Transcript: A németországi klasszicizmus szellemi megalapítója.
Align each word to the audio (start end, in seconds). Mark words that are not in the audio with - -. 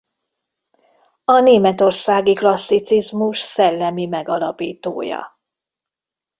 A 1.25 1.39
németországi 1.39 2.33
klasszicizmus 2.33 3.39
szellemi 3.39 4.05
megalapítója. 4.05 5.39